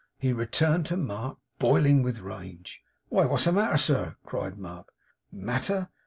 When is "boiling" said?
1.59-2.01